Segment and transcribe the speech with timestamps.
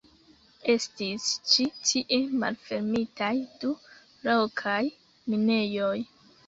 [0.73, 3.33] Estis ĉi tie malfermitaj
[3.65, 3.73] du
[4.31, 4.81] lokaj
[5.33, 5.97] minejoj.